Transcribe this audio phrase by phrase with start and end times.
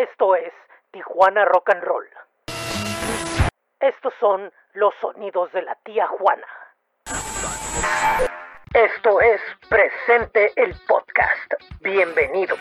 [0.00, 0.50] Esto es
[0.92, 2.06] Tijuana Rock and Roll.
[3.80, 6.46] Estos son los sonidos de la tía Juana.
[8.72, 11.52] Esto es Presente el Podcast.
[11.82, 12.58] Bienvenidos.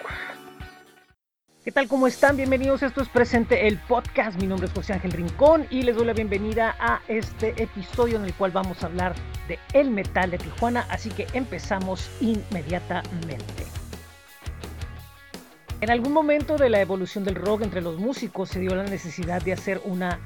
[1.63, 1.87] ¿Qué tal?
[1.87, 2.35] ¿Cómo están?
[2.35, 2.83] Bienvenidos.
[2.83, 4.37] Esto es Presente el Podcast.
[4.41, 8.25] Mi nombre es José Ángel Rincón y les doy la bienvenida a este episodio en
[8.25, 9.15] el cual vamos a hablar
[9.47, 10.85] de el metal de Tijuana.
[10.89, 13.63] Así que empezamos inmediatamente.
[15.81, 19.41] En algún momento de la evolución del rock entre los músicos se dio la necesidad
[19.41, 20.19] de hacer una,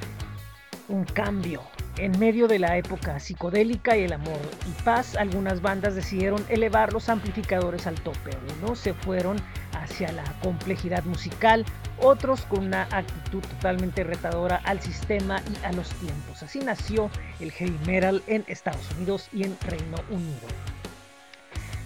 [0.90, 1.62] un cambio.
[1.98, 6.92] En medio de la época psicodélica y el amor y paz, algunas bandas decidieron elevar
[6.92, 8.32] los amplificadores al tope.
[8.64, 9.38] Unos se fueron
[9.74, 11.66] hacia la complejidad musical,
[12.02, 16.42] otros con una actitud totalmente retadora al sistema y a los tiempos.
[16.42, 20.73] Así nació el heavy metal en Estados Unidos y en Reino Unido.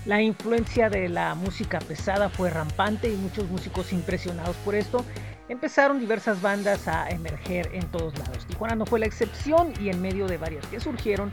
[0.08, 5.04] La influencia de la música pesada fue rampante y muchos músicos impresionados por esto
[5.50, 8.46] empezaron diversas bandas a emerger en todos lados.
[8.48, 11.30] Tijuana no fue la excepción y en medio de varias que surgieron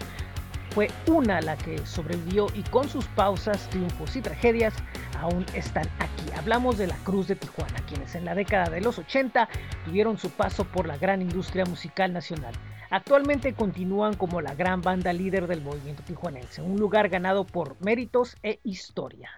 [0.75, 4.75] fue una la que sobrevivió y con sus pausas, triunfos y tragedias
[5.21, 6.25] aún están aquí.
[6.37, 9.49] Hablamos de la Cruz de Tijuana, quienes en la década de los 80
[9.85, 12.53] tuvieron su paso por la gran industria musical nacional.
[12.91, 18.37] Actualmente continúan como la gran banda líder del movimiento tijuanense, un lugar ganado por méritos
[18.43, 19.31] e historia.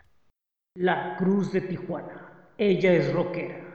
[0.74, 2.32] La Cruz de Tijuana.
[2.56, 3.66] Ella es rockera.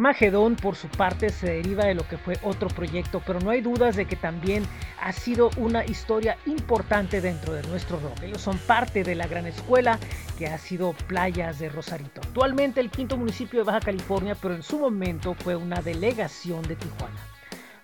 [0.00, 3.60] Armagedón por su parte se deriva de lo que fue otro proyecto, pero no hay
[3.60, 4.64] dudas de que también
[4.98, 8.22] ha sido una historia importante dentro de nuestro rock.
[8.22, 9.98] Ellos son parte de la gran escuela
[10.38, 12.22] que ha sido Playas de Rosarito.
[12.24, 16.76] Actualmente el quinto municipio de Baja California, pero en su momento fue una delegación de
[16.76, 17.20] Tijuana.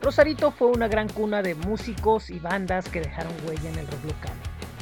[0.01, 4.05] Rosarito fue una gran cuna de músicos y bandas que dejaron huella en el rock
[4.05, 4.33] local.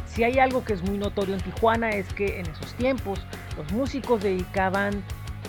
[0.06, 3.18] Si hay algo que es muy notorio en Tijuana es que en esos tiempos
[3.56, 5.02] los músicos dedicaban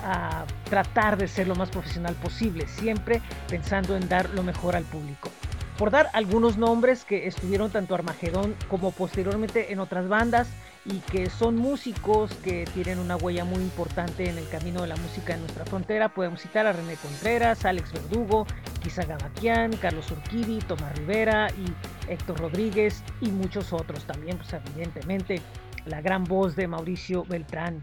[0.06, 4.84] a tratar de ser lo más profesional posible, siempre pensando en dar lo mejor al
[4.84, 5.32] público.
[5.78, 10.48] Por dar algunos nombres que estuvieron tanto Armagedón como posteriormente en otras bandas
[10.86, 14.96] y que son músicos que tienen una huella muy importante en el camino de la
[14.96, 18.46] música en nuestra frontera, podemos citar a René Contreras, Alex Verdugo,
[18.84, 25.42] Kisa Gabaquian, Carlos Urquidi, Tomás Rivera y Héctor Rodríguez y muchos otros también, pues evidentemente
[25.86, 27.82] la gran voz de Mauricio Beltrán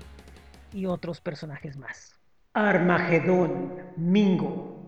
[0.72, 2.21] y otros personajes más.
[2.54, 4.81] Armagedón, Mingo,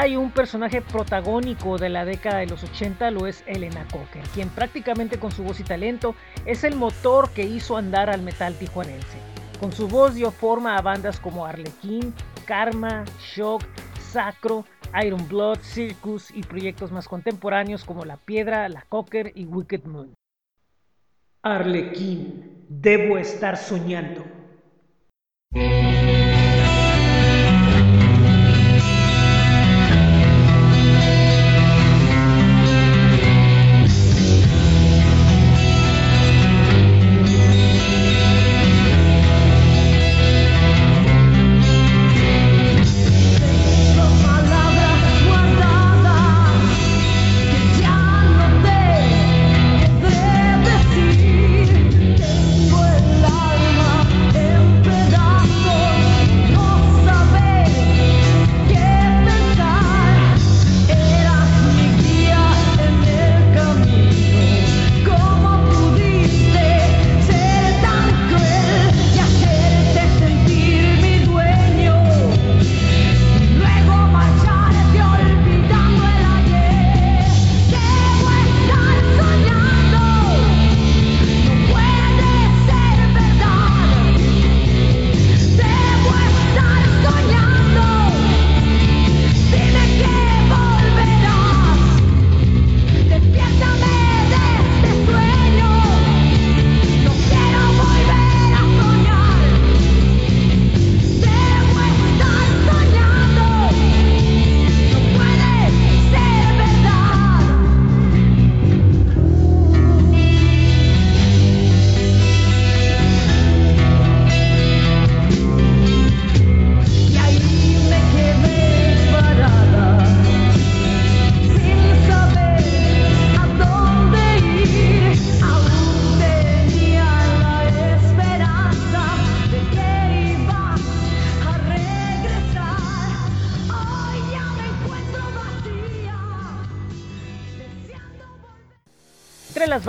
[0.00, 4.48] hay un personaje protagónico de la década de los 80 lo es Elena Cocker, quien
[4.48, 6.14] prácticamente con su voz y talento
[6.46, 9.18] es el motor que hizo andar al metal tijuanense.
[9.60, 12.14] Con su voz dio forma a bandas como Arlequín,
[12.46, 13.62] Karma, Shock,
[14.00, 14.64] Sacro,
[15.04, 20.14] Iron Blood, Circus y proyectos más contemporáneos como La Piedra, La Cocker y Wicked Moon.
[21.42, 24.24] Arlequín, debo estar soñando.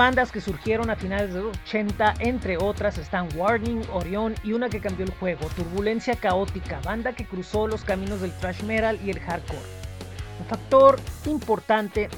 [0.01, 4.67] Bandas que surgieron a finales de los 80, entre otras, están Warning, Orion y una
[4.67, 9.11] que cambió el juego, Turbulencia Caótica, banda que cruzó los caminos del thrash metal y
[9.11, 9.61] el hardcore.
[10.39, 12.09] Un factor importante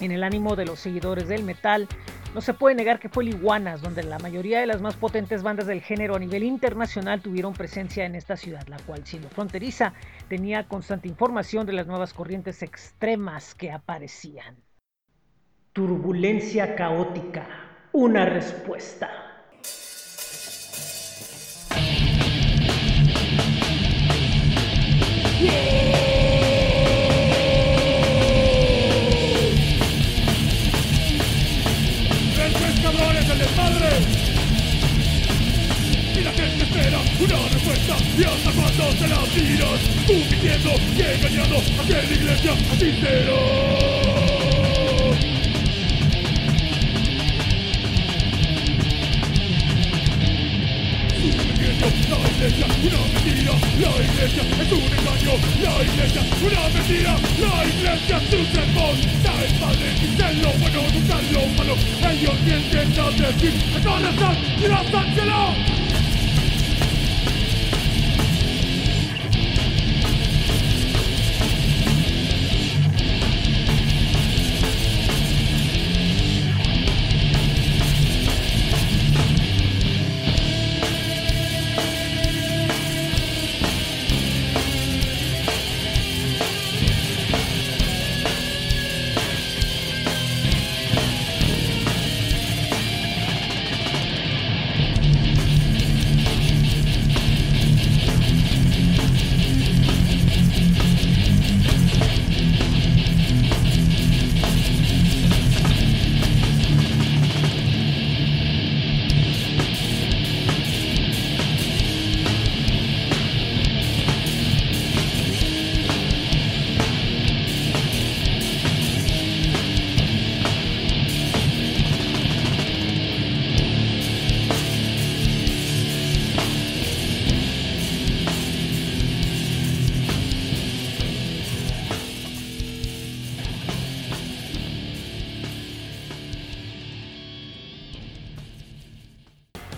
[0.00, 1.86] en el ánimo de los seguidores del metal
[2.34, 5.44] no se puede negar que fue el Iguanas, donde la mayoría de las más potentes
[5.44, 9.92] bandas del género a nivel internacional tuvieron presencia en esta ciudad, la cual, siendo fronteriza,
[10.26, 14.63] tenía constante información de las nuevas corrientes extremas que aparecían.
[15.74, 17.48] Turbulencia caótica.
[17.90, 19.10] Una respuesta.
[32.80, 33.88] cabrones del desmadre!
[36.14, 41.56] Y la gente espera una respuesta y hasta cuando se la tiras mintiendo y engañando
[41.56, 42.92] a aquella iglesia así
[54.26, 59.52] iglesia es un engaño, la iglesia, una mentira, la iglesia es un sermón, da el
[59.60, 61.76] padre, dice lo bueno, nunca lo malo,
[62.10, 63.52] ellos tienden a decir,
[63.82, 64.36] ¿dónde están?
[64.58, 65.73] ¡Y la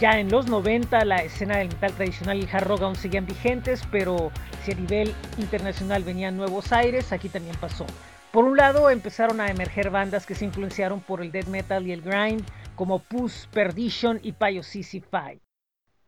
[0.06, 3.26] Ya en los 90 la escena del metal tradicional y el hard rock aún seguían
[3.26, 4.30] vigentes, pero
[4.62, 7.86] si a nivel internacional venían nuevos aires, aquí también pasó.
[8.30, 11.90] Por un lado empezaron a emerger bandas que se influenciaron por el death metal y
[11.90, 12.44] el grind,
[12.76, 15.40] como Puss, Perdition y Pio CC5.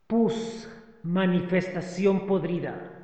[0.07, 0.69] Puss,
[1.02, 2.98] manifestación podrida.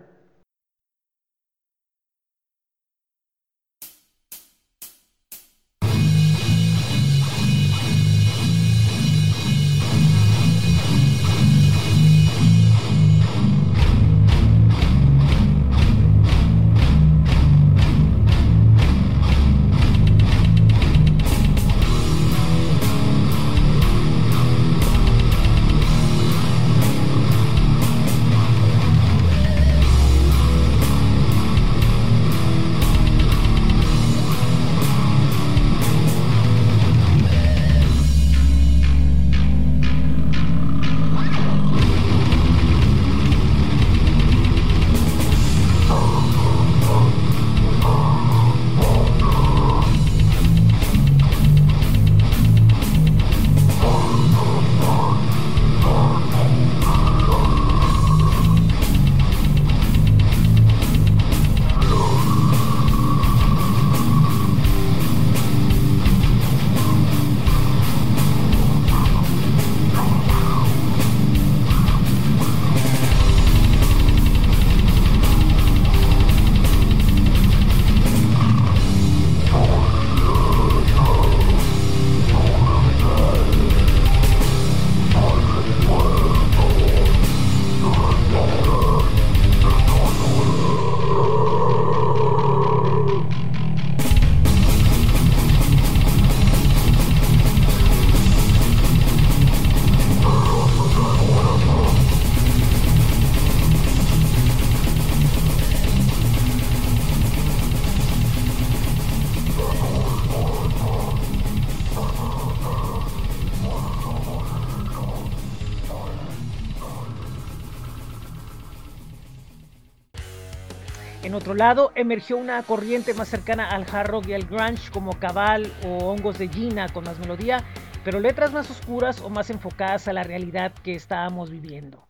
[121.33, 125.73] Otro lado, emergió una corriente más cercana al hard rock y al grunge como Cabal
[125.87, 127.64] o Hongos de Gina con más melodía,
[128.04, 132.07] pero letras más oscuras o más enfocadas a la realidad que estábamos viviendo.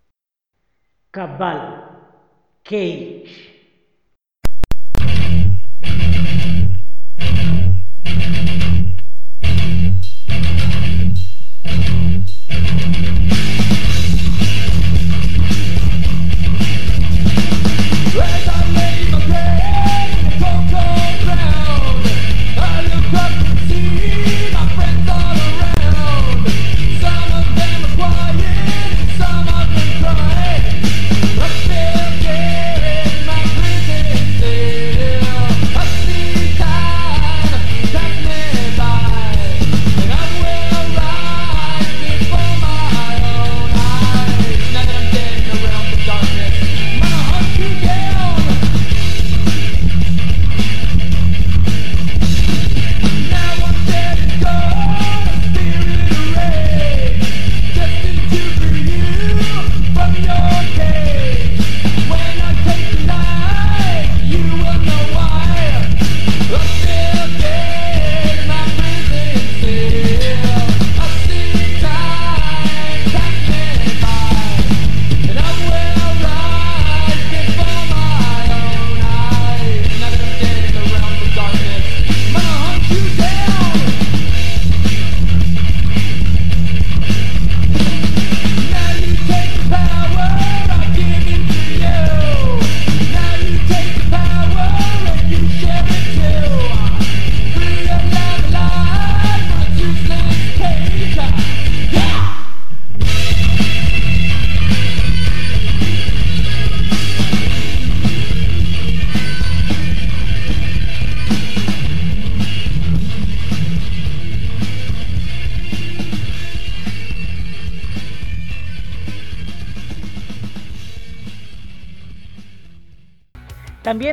[1.13, 1.97] Cabal,
[2.65, 3.54] Cage.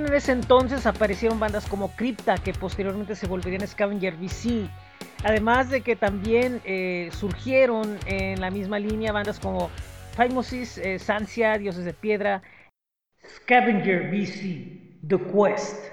[0.02, 4.68] También en ese entonces aparecieron bandas como Crypta, que posteriormente se volverían Scavenger VC.
[5.24, 9.70] Además de que también eh, surgieron en la misma línea bandas como
[10.18, 12.42] Phimosis, eh, Sancia, Dioses de Piedra,
[13.44, 15.92] Scavenger VC, The Quest.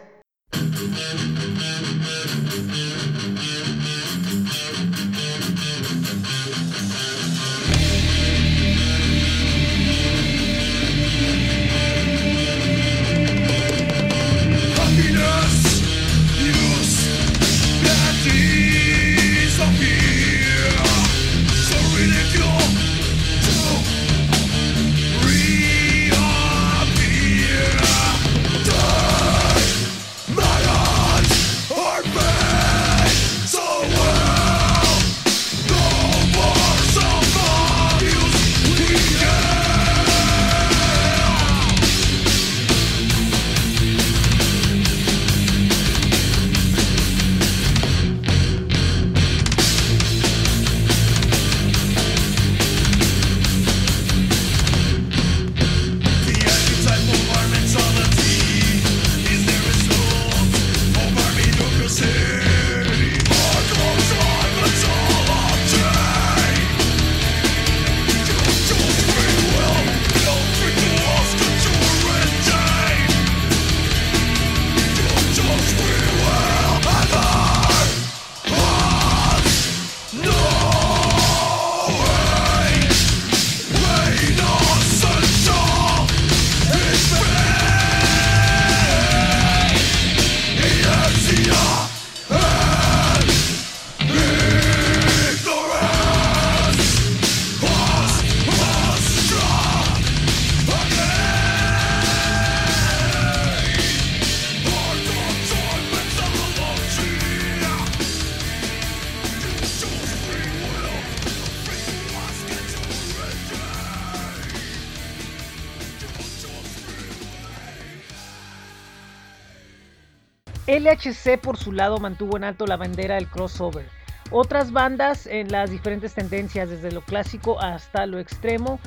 [120.78, 123.86] LHC por su lado mantuvo en alto la bandera del crossover.
[124.30, 128.78] Otras bandas en las diferentes tendencias, desde lo clásico hasta lo extremo,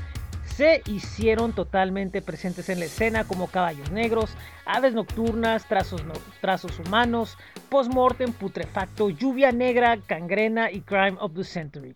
[0.45, 6.01] se hicieron totalmente presentes en la escena como Caballos Negros, Aves Nocturnas, Trazos,
[6.39, 7.37] trazos Humanos,
[7.69, 11.95] Postmortem, Putrefacto, Lluvia Negra, Cangrena y Crime of the Century.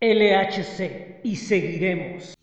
[0.00, 2.33] LHC y seguiremos.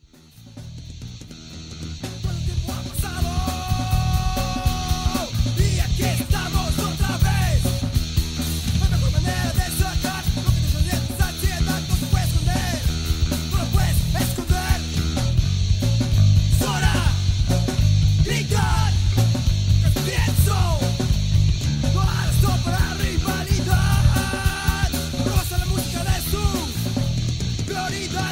[27.92, 28.31] Florida.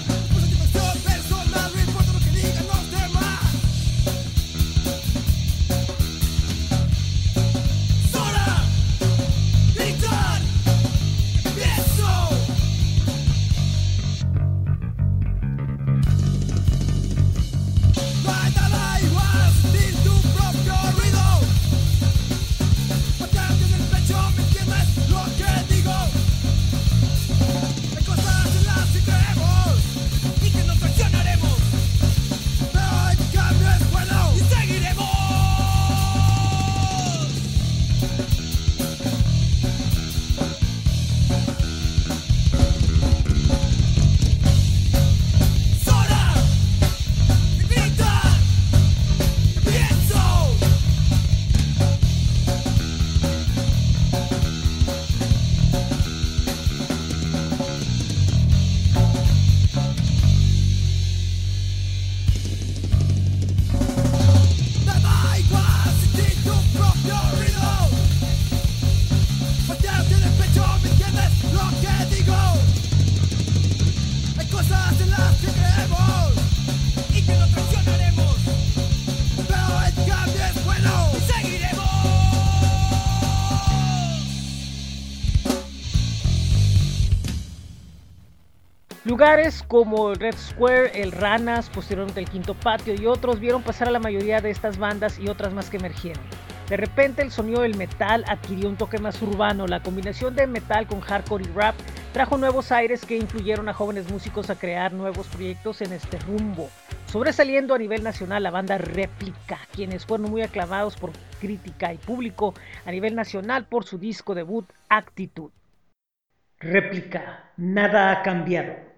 [89.10, 93.88] Lugares como el Red Square, el Ranas, posteriormente el Quinto Patio y otros vieron pasar
[93.88, 96.22] a la mayoría de estas bandas y otras más que emergieron.
[96.70, 100.86] De repente el sonido del metal adquirió un toque más urbano, la combinación de metal
[100.86, 101.74] con hardcore y rap
[102.14, 106.70] trajo nuevos aires que influyeron a jóvenes músicos a crear nuevos proyectos en este rumbo.
[107.08, 112.54] Sobresaliendo a nivel nacional la banda Réplica, quienes fueron muy aclamados por crítica y público
[112.86, 115.50] a nivel nacional por su disco debut Actitud.
[116.60, 118.89] Réplica, nada ha cambiado.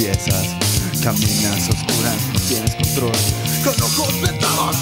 [0.00, 3.12] Caminas oscuras, no tienes control.
[3.62, 4.76] Con ojos vendados,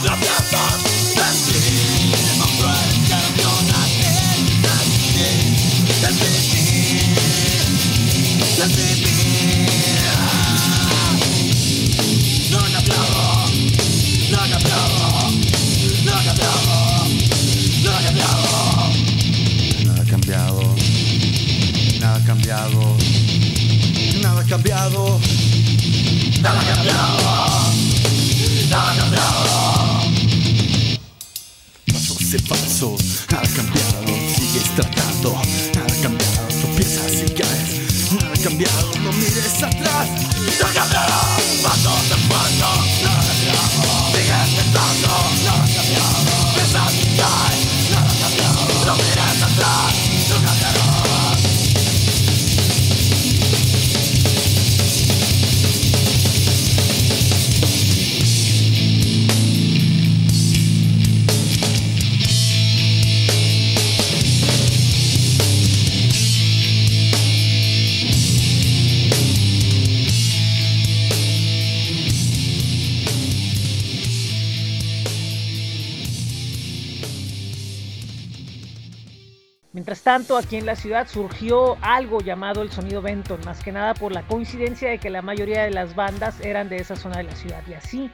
[80.09, 84.11] tanto, aquí en la ciudad surgió algo llamado el sonido Benton, más que nada por
[84.11, 87.37] la coincidencia de que la mayoría de las bandas eran de esa zona de la
[87.37, 87.63] ciudad.
[87.69, 88.11] Y así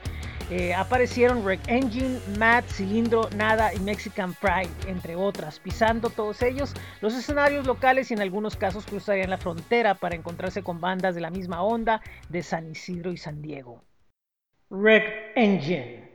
[0.50, 6.74] eh, aparecieron Wreck Engine, Mad, Cilindro, Nada y Mexican Pride, entre otras, pisando todos ellos
[7.00, 11.20] los escenarios locales y en algunos casos cruzarían la frontera para encontrarse con bandas de
[11.20, 13.84] la misma onda de San Isidro y San Diego.
[14.68, 15.04] Wreck
[15.36, 16.10] Engine,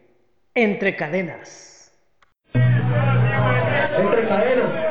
[0.56, 1.94] entre cadenas.
[2.54, 4.89] Entre cadenas.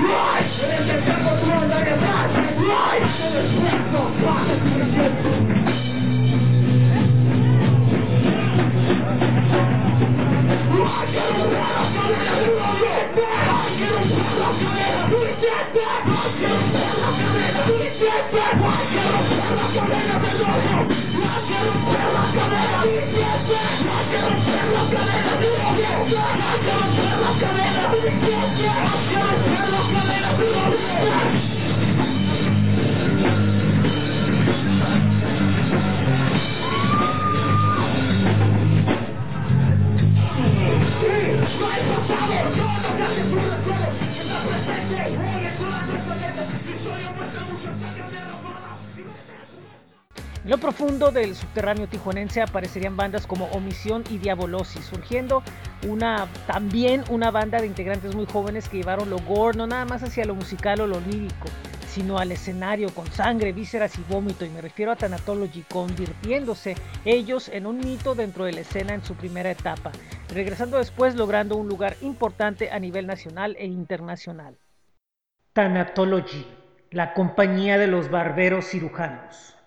[0.00, 0.27] Yeah!
[51.12, 55.42] Del subterráneo tijuanense aparecerían bandas como Omisión y Diabolosis, surgiendo
[55.86, 60.02] una también una banda de integrantes muy jóvenes que llevaron lo gore no nada más
[60.02, 61.48] hacia lo musical o lo lírico,
[61.88, 67.48] sino al escenario con sangre, vísceras y vómito, y me refiero a Thanatology, convirtiéndose ellos
[67.48, 69.90] en un mito dentro de la escena en su primera etapa,
[70.32, 74.56] regresando después logrando un lugar importante a nivel nacional e internacional.
[75.54, 76.46] Thanatology,
[76.90, 79.57] la compañía de los barberos cirujanos.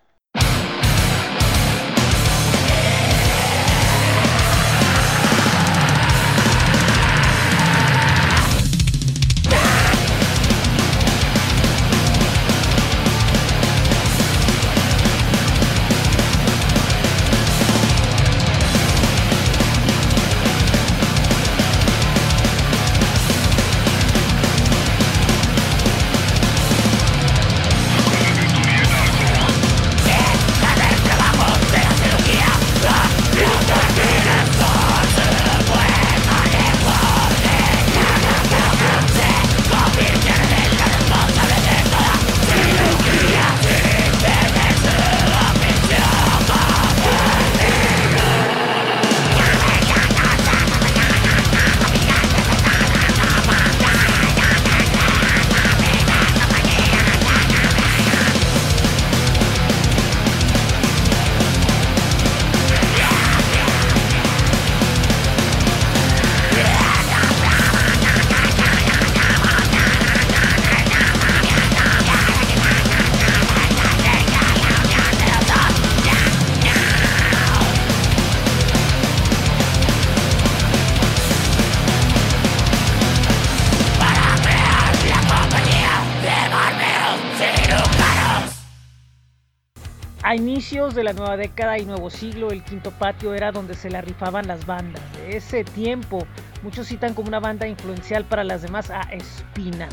[90.62, 94.00] Inicios de la nueva década y nuevo siglo, el quinto patio era donde se la
[94.00, 95.02] rifaban las bandas.
[95.13, 96.28] De ese tiempo,
[96.62, 99.89] muchos citan como una banda influencial para las demás a Espina.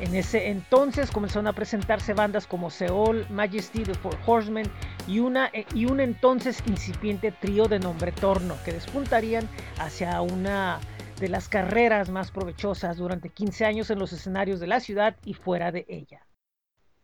[0.00, 4.66] En ese entonces comenzaron a presentarse bandas como Seoul, Majesty, The Four Horsemen
[5.06, 10.80] y, una, y un entonces incipiente trío de nombre Torno, que despuntarían hacia una
[11.20, 15.34] de las carreras más provechosas durante 15 años en los escenarios de la ciudad y
[15.34, 16.26] fuera de ella.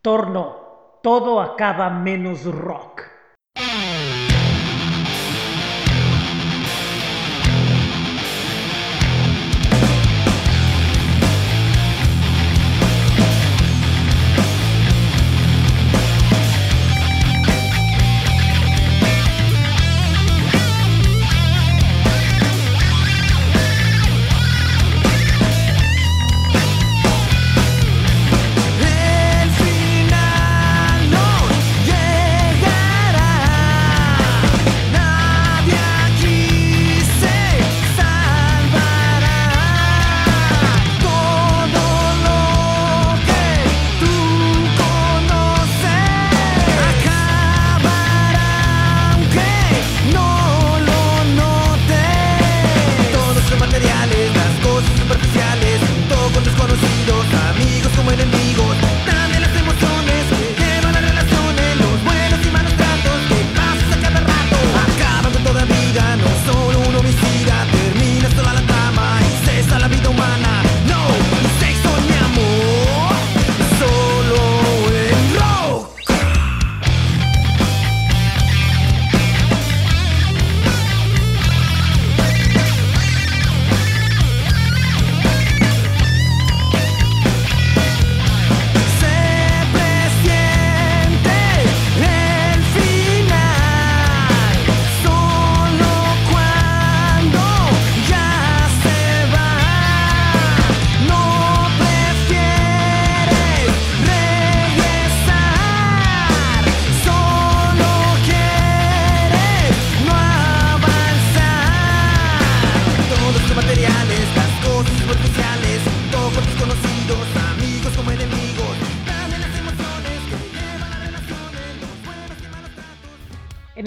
[0.02, 0.65] Torno,
[1.06, 3.02] todo acaba menos rock.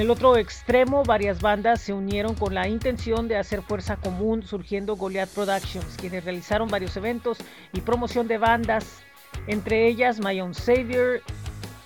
[0.01, 4.95] El otro extremo, varias bandas se unieron con la intención de hacer fuerza común, surgiendo
[4.95, 7.37] Goliath Productions, quienes realizaron varios eventos
[7.73, 9.01] y promoción de bandas,
[9.47, 11.21] entre ellas My Own Savior,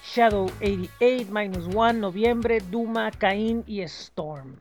[0.03, 4.59] Shadow 88, Minus One, Noviembre, Duma, Cain y Storm.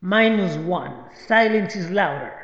[0.00, 0.94] Minus One,
[1.26, 2.39] Silence is Louder.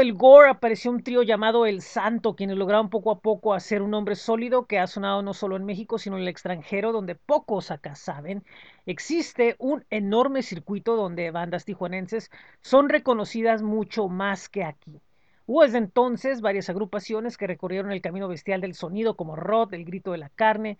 [0.00, 3.94] El gore apareció un trío llamado El Santo, quienes lograron poco a poco hacer un
[3.94, 7.70] hombre sólido que ha sonado no solo en México, sino en el extranjero, donde pocos
[7.70, 8.44] acá saben.
[8.86, 12.30] Existe un enorme circuito donde bandas tijuanenses
[12.60, 15.00] son reconocidas mucho más que aquí.
[15.46, 19.84] Hubo desde entonces varias agrupaciones que recorrieron el camino bestial del sonido, como Rod, El
[19.84, 20.78] Grito de la Carne,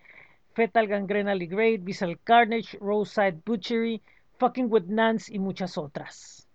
[0.52, 4.02] Fetal Gangrena Great, Visceral Carnage, Roadside Butchery,
[4.38, 6.48] Fucking with Nuns y muchas otras.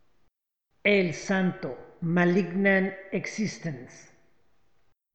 [0.84, 1.93] El Santo.
[2.04, 4.12] Malignant Existence.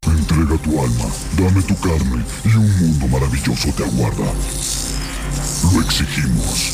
[0.06, 1.04] Entrega tu alma,
[1.36, 4.32] dame tu carne y un mundo maravilloso te aguarda.
[5.74, 6.72] Lo exigimos.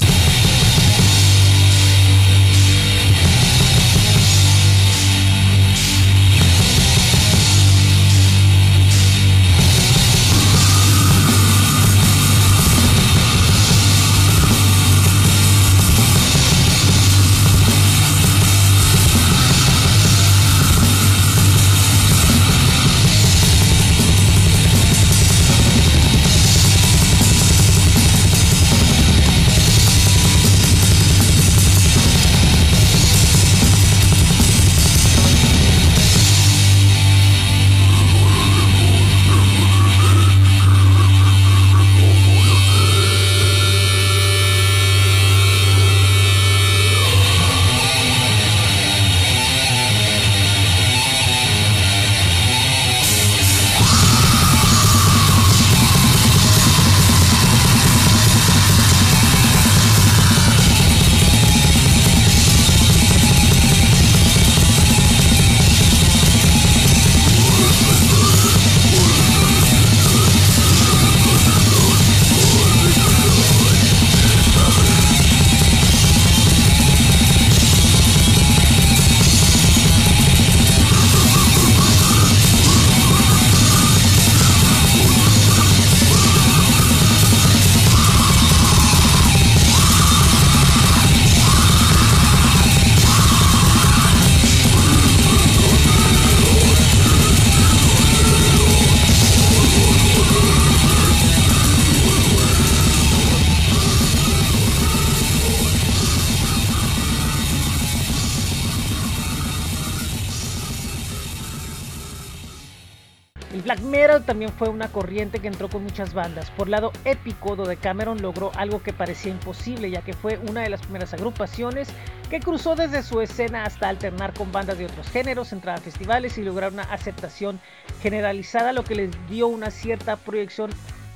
[114.27, 116.51] También fue una corriente que entró con muchas bandas.
[116.51, 120.81] Por lado épico, Cameron logró algo que parecía imposible, ya que fue una de las
[120.81, 121.89] primeras agrupaciones
[122.29, 126.39] que cruzó desde su escena hasta alternar con bandas de otros géneros, entrar a festivales
[126.39, 127.61] y lograr una aceptación
[128.03, 130.71] generalizada, lo que les dio una cierta proyección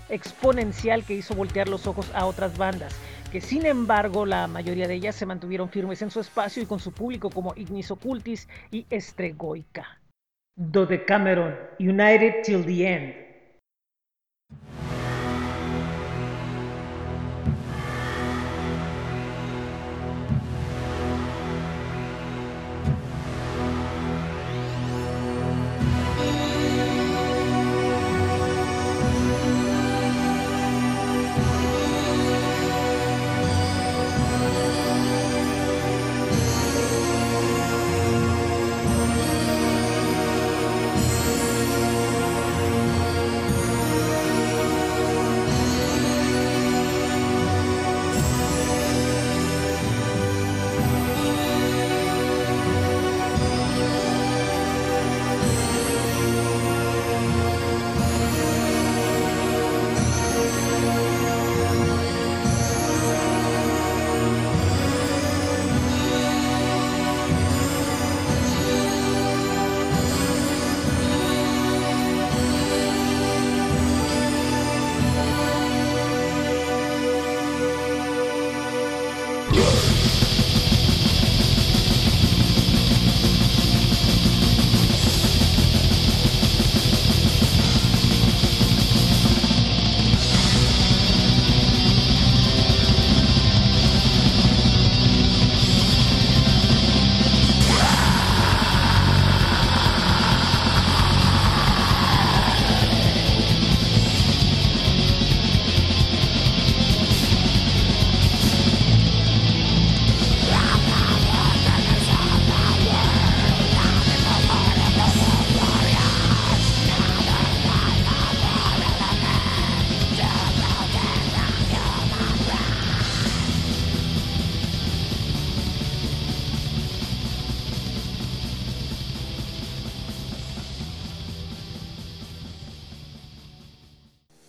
[0.08, 2.94] exponencial que hizo voltear los ojos a otras bandas
[3.32, 6.80] que sin embargo la mayoría de ellas se mantuvieron firmes en su espacio y con
[6.80, 9.98] su público como Ignis Occultis y Estregoica.
[11.06, 13.14] Cameron, United till the end.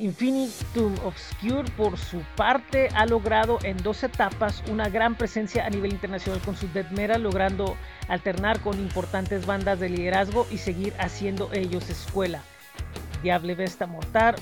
[0.02, 5.92] Infinitum Obscure, por su parte, ha logrado en dos etapas una gran presencia a nivel
[5.92, 7.76] internacional con su death metal, logrando
[8.08, 12.42] alternar con importantes bandas de liderazgo y seguir haciendo ellos escuela.
[13.24, 14.38] Diable Vesta Mortar,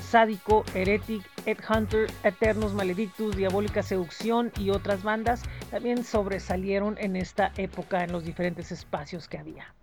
[0.00, 7.52] Sádico, Heretic, Ed Hunter, Eternos Maledictus, Diabólica Seducción y otras bandas también sobresalieron en esta
[7.58, 9.74] época en los diferentes espacios que había.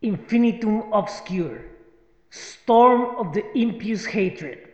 [0.00, 1.77] Infinitum Obscure
[2.30, 4.67] storm of the impious hatred.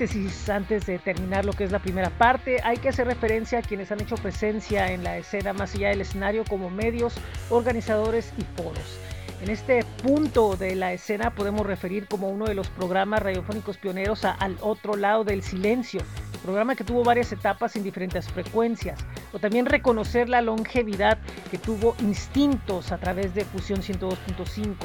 [0.00, 3.62] Paréntesis, antes de terminar lo que es la primera parte, hay que hacer referencia a
[3.62, 7.12] quienes han hecho presencia en la escena más allá del escenario como medios,
[7.50, 8.98] organizadores y foros.
[9.42, 14.24] En este punto de la escena podemos referir como uno de los programas radiofónicos pioneros
[14.24, 16.00] a Al otro lado del silencio,
[16.42, 18.98] programa que tuvo varias etapas en diferentes frecuencias,
[19.34, 21.18] o también reconocer la longevidad
[21.50, 24.76] que tuvo Instintos a través de Fusión 102.5,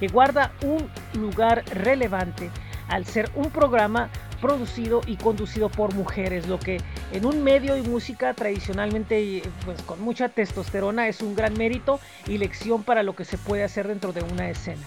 [0.00, 2.50] que guarda un lugar relevante
[2.88, 4.10] al ser un programa
[4.44, 6.76] producido y conducido por mujeres, lo que
[7.12, 12.36] en un medio y música tradicionalmente pues con mucha testosterona es un gran mérito y
[12.36, 14.86] lección para lo que se puede hacer dentro de una escena.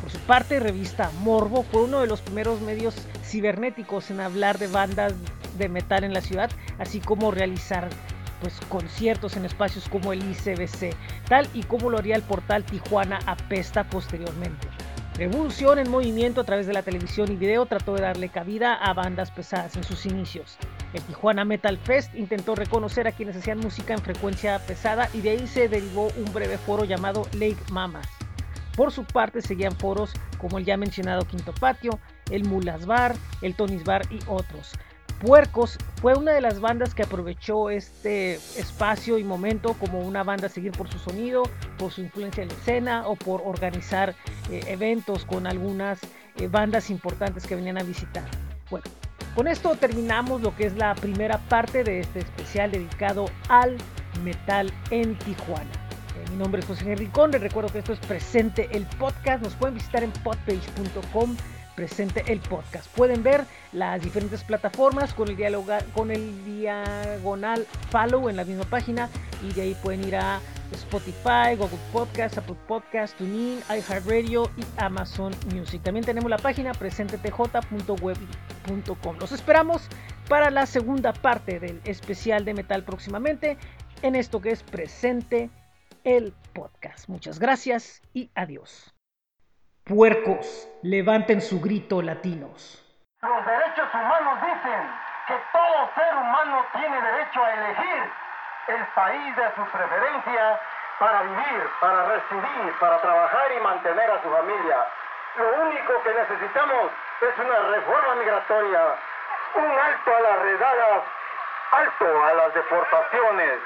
[0.00, 4.68] Por su parte, revista Morbo fue uno de los primeros medios cibernéticos en hablar de
[4.68, 5.12] bandas
[5.58, 7.90] de metal en la ciudad, así como realizar
[8.40, 10.96] pues conciertos en espacios como el ICBC,
[11.28, 14.68] tal y como lo haría el portal Tijuana Apesta posteriormente.
[15.20, 18.94] Revolución en movimiento a través de la televisión y video trató de darle cabida a
[18.94, 20.56] bandas pesadas en sus inicios.
[20.94, 25.28] El Tijuana Metal Fest intentó reconocer a quienes hacían música en frecuencia pesada y de
[25.28, 28.08] ahí se derivó un breve foro llamado Lake Mamas.
[28.74, 32.00] Por su parte seguían foros como el ya mencionado Quinto Patio,
[32.30, 34.72] el Mulas Bar, el Tonis Bar y otros.
[35.20, 40.46] Puercos fue una de las bandas que aprovechó este espacio y momento como una banda
[40.46, 41.42] a seguir por su sonido,
[41.78, 44.14] por su influencia en la escena o por organizar
[44.50, 46.00] eh, eventos con algunas
[46.36, 48.24] eh, bandas importantes que venían a visitar.
[48.70, 48.86] Bueno,
[49.34, 53.76] Con esto terminamos lo que es la primera parte de este especial dedicado al
[54.24, 55.70] metal en Tijuana.
[56.16, 59.54] Eh, mi nombre es José Enricón, les recuerdo que esto es Presente el Podcast, nos
[59.54, 61.36] pueden visitar en podpage.com
[61.80, 62.94] presente el podcast.
[62.94, 65.56] Pueden ver las diferentes plataformas con el,
[65.94, 69.08] con el diagonal follow en la misma página
[69.42, 70.40] y de ahí pueden ir a
[70.72, 75.82] Spotify, Google Podcast, Apple Podcast, TuneIn, iHeartRadio y Amazon Music.
[75.82, 79.16] También tenemos la página presentetj.web.com.
[79.18, 79.88] Los esperamos
[80.28, 83.56] para la segunda parte del especial de metal próximamente
[84.02, 85.48] en esto que es Presente
[86.04, 87.08] el Podcast.
[87.08, 88.92] Muchas gracias y adiós.
[89.90, 92.78] Puercos, levanten su grito latinos.
[93.22, 94.82] Los derechos humanos dicen
[95.26, 98.02] que todo ser humano tiene derecho a elegir
[98.68, 100.60] el país de su preferencia
[101.00, 104.86] para vivir, para residir, para trabajar y mantener a su familia.
[105.34, 108.94] Lo único que necesitamos es una reforma migratoria,
[109.56, 111.02] un alto a las redadas,
[111.72, 113.58] alto a las deportaciones.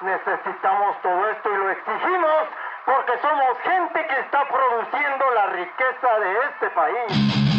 [0.00, 2.48] Necesitamos todo esto y lo exigimos
[2.86, 7.55] porque somos gente que está produciendo la riqueza de este país.